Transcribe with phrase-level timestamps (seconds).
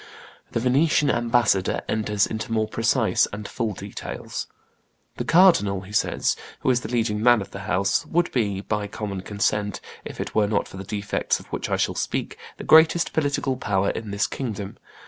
[0.53, 4.47] The Venetian ambassador enters into more precise and full details.
[5.17, 8.87] "The cardinal," he says, "who is the leading man of the house, would be, by
[8.87, 12.63] common consent, if it were not for the defects of which I shall speak, the
[12.63, 14.77] greatest political power in this kingdom.